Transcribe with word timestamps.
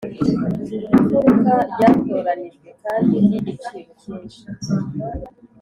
Impfuruka 0.93 1.53
ryatoranijwe 1.73 2.67
kandi 2.83 3.11
ry 3.25 3.33
igiciro 3.39 3.79
cyinshi 3.99 4.41